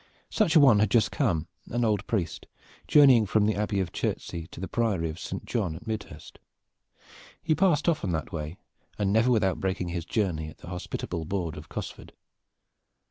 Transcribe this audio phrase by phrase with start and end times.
[0.31, 2.47] Such a one had just come, an old priest,
[2.87, 6.39] journeying from the Abbey of Chertsey to the Priory of Saint John at Midhurst.
[7.43, 8.57] He passed often that way,
[8.97, 12.13] and never without breaking his journey at the hospitable board of Cosford.